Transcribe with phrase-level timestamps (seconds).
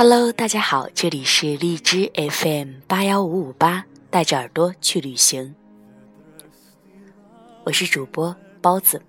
[0.00, 5.56] Hello，大家好，这里是荔枝 FM 八幺五五八，带着耳朵去旅行。
[7.64, 9.02] 我是主播包子。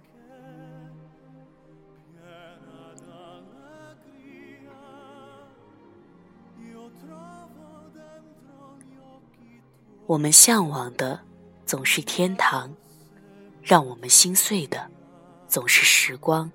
[10.08, 11.20] 我们向往的
[11.68, 12.76] 总是天堂，
[13.62, 14.90] 让我们心碎的
[15.48, 16.52] 总是时光。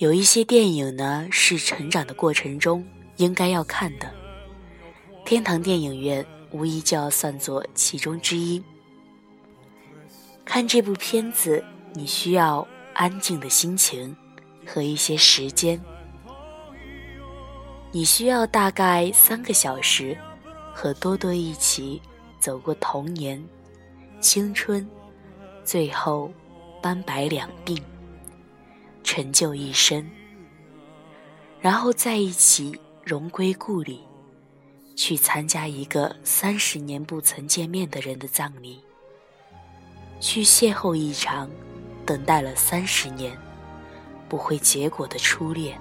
[0.00, 2.82] 有一些电影呢，是成长的过程中
[3.16, 4.10] 应该要看的，
[5.26, 8.64] 天堂电影院无疑就要算作其中之一。
[10.42, 14.16] 看这部片子，你需要安静的心情
[14.66, 15.78] 和一些时间，
[17.92, 20.16] 你需要大概三个小时，
[20.72, 22.00] 和多多一起
[22.38, 23.38] 走过童年、
[24.18, 24.88] 青春，
[25.62, 26.32] 最后
[26.80, 27.78] 斑白两鬓。
[29.12, 30.08] 成就一生，
[31.60, 34.04] 然后在一起荣归故里，
[34.94, 38.84] 去参加一个三十年不曾见面的人的葬礼，
[40.20, 41.50] 去邂逅一场
[42.06, 43.36] 等待了三十年
[44.28, 45.76] 不会结果的初恋。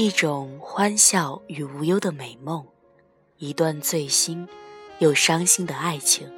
[0.00, 2.64] 一种欢笑与无忧的美梦，
[3.38, 4.46] 一段醉心
[5.00, 6.32] 又伤心的爱情，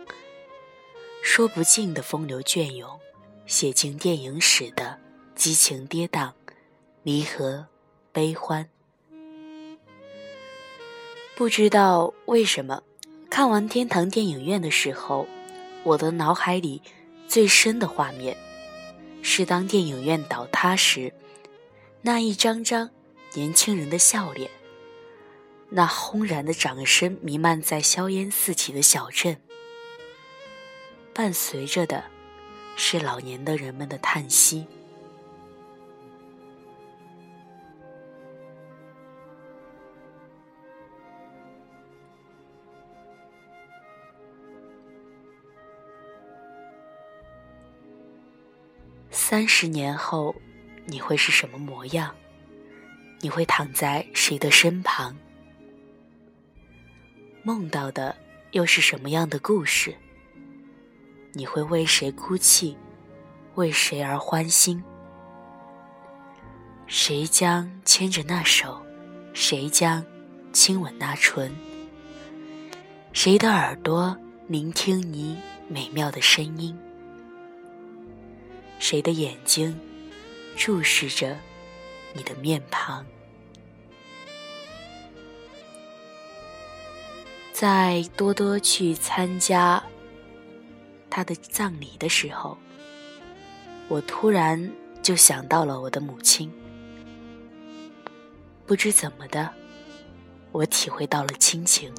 [1.22, 2.98] 说不尽的风流隽永，
[3.44, 4.98] 写进电影史的
[5.34, 6.32] 激情跌宕、
[7.02, 7.66] 离合、
[8.12, 8.66] 悲欢。
[11.36, 12.82] 不知道为什么，
[13.28, 15.26] 看完天堂电影院的时候，
[15.84, 16.80] 我的脑海里
[17.28, 18.34] 最深的画面，
[19.20, 21.12] 是当电影院倒塌时，
[22.00, 22.88] 那一张张。
[23.34, 24.50] 年轻人的笑脸，
[25.68, 29.40] 那轰然的掌声弥漫在硝烟四起的小镇，
[31.14, 32.04] 伴随着的
[32.76, 34.66] 是老年的人们的叹息。
[49.12, 50.34] 三十年后，
[50.86, 52.12] 你会是什么模样？
[53.20, 55.14] 你会躺在谁的身旁？
[57.42, 58.16] 梦到的
[58.52, 59.94] 又是什么样的故事？
[61.32, 62.76] 你会为谁哭泣？
[63.56, 64.82] 为谁而欢心？
[66.86, 68.80] 谁将牵着那手？
[69.34, 70.04] 谁将
[70.52, 71.54] 亲吻那唇？
[73.12, 74.16] 谁的耳朵
[74.48, 75.36] 聆听你
[75.68, 76.76] 美妙的声音？
[78.78, 79.78] 谁的眼睛
[80.56, 81.36] 注视着？
[82.12, 83.06] 你的面庞，
[87.52, 89.82] 在多多去参加
[91.08, 92.58] 他的葬礼的时候，
[93.88, 94.70] 我突然
[95.02, 96.52] 就想到了我的母亲。
[98.66, 99.48] 不知怎么的，
[100.52, 101.92] 我体会到了亲情。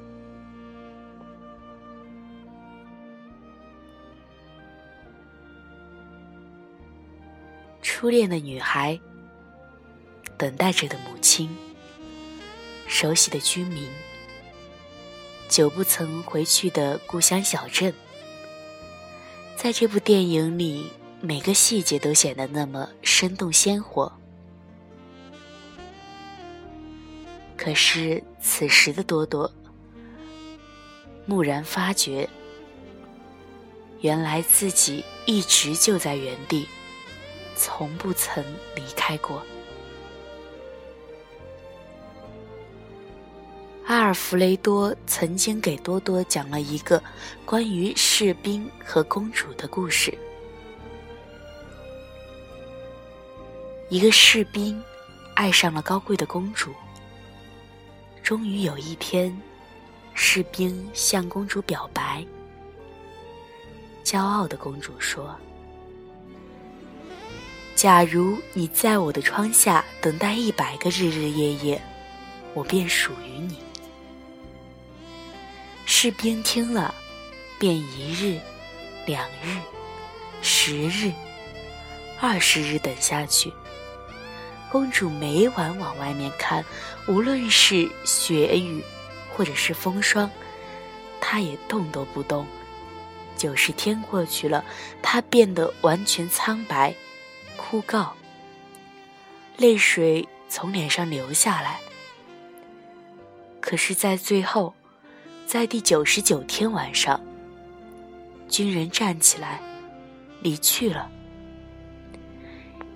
[7.82, 9.00] 初恋的女孩。
[10.42, 11.56] 等待着的母亲，
[12.88, 13.88] 熟悉的居民，
[15.48, 17.94] 久不曾回去的故乡小镇，
[19.56, 20.88] 在这部电影里，
[21.20, 24.12] 每个细节都显得那么生动鲜活。
[27.56, 29.54] 可是此时的多多，
[31.28, 32.28] 蓦然发觉，
[34.00, 36.68] 原来自己一直就在原地，
[37.56, 38.44] 从不曾
[38.74, 39.44] 离开过。
[44.12, 47.02] 尔弗雷多曾经给多多讲了一个
[47.46, 50.14] 关于士兵和公主的故事。
[53.88, 54.84] 一个士兵
[55.34, 56.72] 爱上了高贵的公主。
[58.22, 59.34] 终于有一天，
[60.14, 62.26] 士兵向公主表白。
[64.04, 65.34] 骄傲的公主说
[67.76, 71.82] ：“假如你在我的窗下等待一百个日日夜夜，
[72.54, 73.56] 我便属于你。”
[75.94, 76.96] 士兵听了，
[77.60, 78.40] 便一日、
[79.06, 79.60] 两日、
[80.42, 81.12] 十日、
[82.18, 83.52] 二十日等下去。
[84.72, 86.64] 公主每晚往外面看，
[87.10, 88.82] 无论是雪雨，
[89.36, 90.32] 或者是风霜，
[91.20, 92.48] 她也动都不动。
[93.36, 94.64] 九十天过去了，
[95.04, 96.96] 她变得完全苍白、
[97.58, 98.12] 枯槁，
[99.58, 101.82] 泪水从脸上流下来。
[103.60, 104.74] 可是，在最后，
[105.52, 107.22] 在第九十九天晚上，
[108.48, 109.62] 军人站起来，
[110.40, 111.12] 离去了。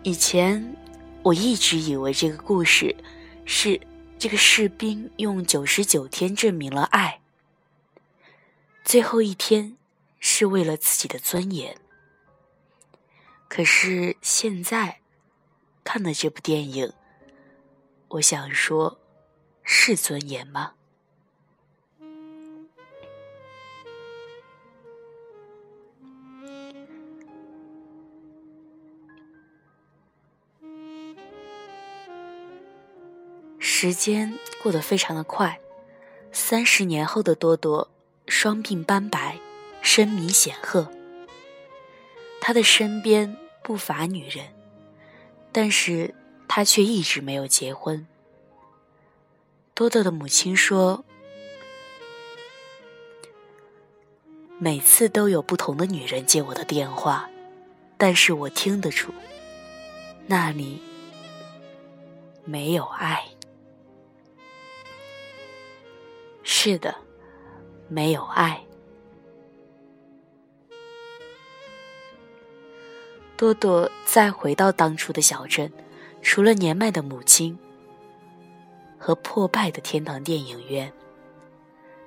[0.03, 0.73] 以前，
[1.21, 2.95] 我一直以为这个故事
[3.43, 3.77] 是
[4.17, 7.19] 这个士兵用九十九天证明了爱。
[8.85, 9.75] 最后一天
[10.21, 11.75] 是为了自己的尊严。
[13.49, 15.01] 可是现在
[15.83, 16.93] 看了这部电影，
[18.07, 19.01] 我想说。
[19.67, 20.74] 是尊严吗？
[33.77, 35.59] 时间过得非常的快，
[36.31, 37.89] 三十年后的多多
[38.25, 39.37] 双鬓斑白，
[39.81, 40.89] 声名显赫。
[42.39, 44.45] 他的身边不乏女人，
[45.51, 46.15] 但是
[46.47, 48.07] 他却一直没有结婚。
[49.73, 51.03] 多多的母亲说
[54.57, 57.29] ：“每次都有不同的女人接我的电话，
[57.97, 59.13] 但是我听得出，
[60.27, 60.81] 那里
[62.45, 63.34] 没有爱。
[66.45, 66.95] 是的，
[67.89, 68.63] 没有爱。”
[73.35, 75.69] 多多再回到当初的小镇，
[76.21, 77.59] 除了年迈的母亲。
[78.97, 80.91] 和破败的天堂电影院，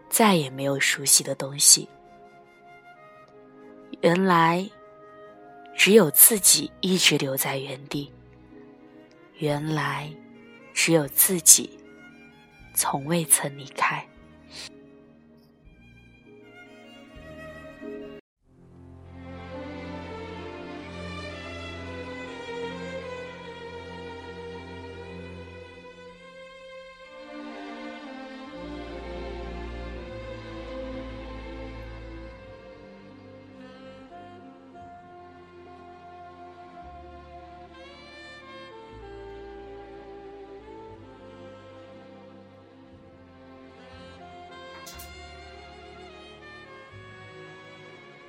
[0.08, 1.88] 再也没有熟悉的东西。
[4.00, 4.68] 原来，
[5.76, 8.12] 只有自己一直留在原地。
[9.34, 10.12] 原来，
[10.74, 11.78] 只有自己，
[12.74, 14.04] 从未曾离开。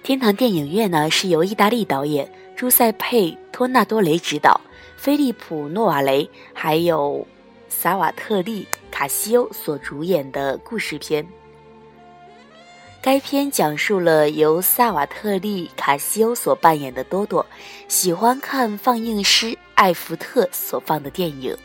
[0.01, 4.59] 天堂电影院呢，是由意大利导演朱塞佩·托纳多雷执导，
[4.97, 7.27] 菲利普·诺瓦雷还有
[7.67, 11.27] 萨瓦特利·卡西欧所主演的故事片。
[13.01, 17.45] 该片讲述了由萨瓦特利·卡西欧所扮演的多多，
[17.87, 21.55] 喜欢看放映师艾福特所放的电影，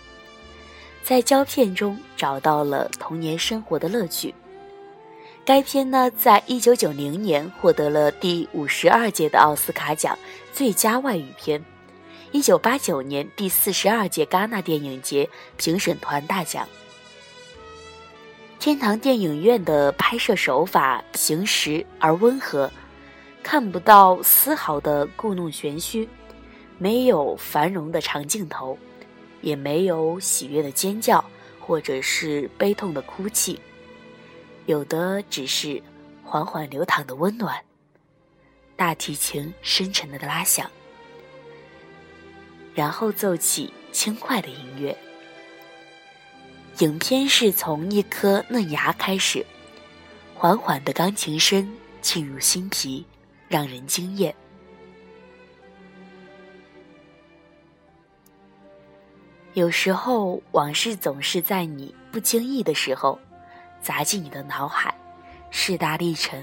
[1.03, 4.35] 在胶片中找到了童年生活的乐趣。
[5.47, 10.19] 该片呢，在一九九零年获得了第五十二届的奥斯卡奖
[10.55, 11.63] 最佳外语片，
[12.33, 16.67] 一九八九年第四十二届戛纳电影节评审团大奖。
[18.59, 22.71] 天堂电影院的拍摄手法平实而温和，
[23.43, 26.09] 看不到丝毫的故弄玄虚，
[26.79, 28.79] 没有繁荣的长镜头，
[29.43, 31.23] 也没有喜悦的尖叫
[31.61, 33.61] 或者是悲痛的哭泣。
[34.67, 35.83] 有的只是
[36.23, 37.63] 缓缓流淌的温暖，
[38.77, 40.71] 大提琴深沉的拉响，
[42.75, 44.97] 然后奏起轻快的音乐。
[46.79, 49.45] 影片是从一颗嫩芽开始，
[50.35, 53.05] 缓缓的钢琴声沁入心脾，
[53.49, 54.35] 让人惊艳。
[59.53, 63.19] 有时候，往事总是在你不经意的时候。
[63.85, 64.95] 砸进你的脑海，
[65.51, 66.43] 势大力沉。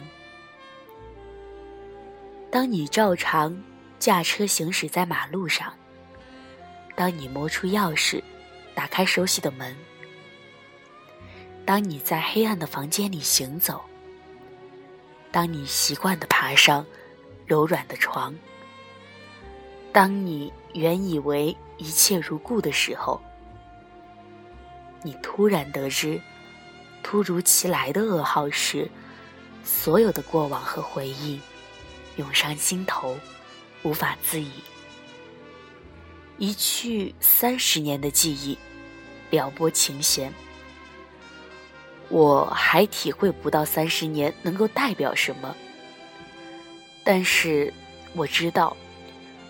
[2.52, 3.60] 当你照常
[3.98, 5.74] 驾车行驶在马路上，
[6.96, 8.22] 当你摸出钥匙，
[8.76, 9.76] 打开熟悉的门，
[11.66, 13.82] 当你在黑暗的房间里行走，
[15.32, 16.86] 当你习惯的爬上
[17.48, 18.36] 柔软的床，
[19.92, 23.20] 当你原以为一切如故的时候，
[25.02, 26.22] 你突然得知。
[27.12, 28.90] 突如其来的噩耗时，
[29.66, 31.42] 所有的过往和回忆
[32.16, 33.18] 涌上心头，
[33.84, 34.50] 无法自已。
[36.38, 38.58] 一去三十年的记忆，
[39.30, 40.34] 撩拨琴弦。
[42.08, 45.54] 我还体会不到三十年能够代表什么，
[47.04, 47.74] 但是
[48.14, 48.78] 我知道，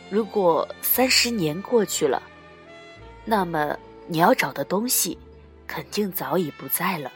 [0.09, 2.23] 如果三十年过去了，
[3.23, 3.77] 那么
[4.07, 5.15] 你要找的东西
[5.67, 7.11] 肯定早已不在了。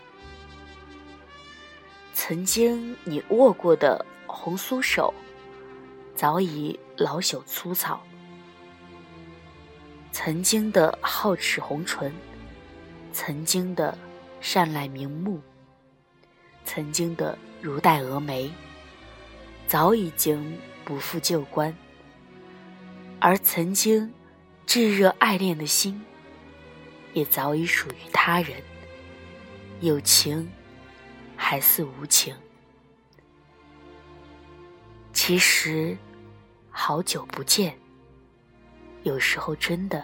[2.18, 5.14] 曾经你握过的红酥手，
[6.16, 8.00] 早已老朽粗糙；
[10.14, 12.14] 曾经的皓齿红唇，
[13.12, 13.96] 曾经的
[14.40, 15.42] 善睐明目，
[16.64, 18.50] 曾经的如黛蛾眉。
[19.68, 21.76] 早已经不复旧观，
[23.20, 24.14] 而曾经
[24.66, 26.02] 炙热爱恋的心，
[27.12, 28.54] 也早已属于他人。
[29.82, 30.50] 有情
[31.36, 32.36] 还似无情，
[35.14, 35.98] 其实
[36.70, 37.78] 好久不见，
[39.04, 40.04] 有时候真的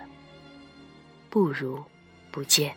[1.30, 1.84] 不如
[2.32, 2.76] 不见。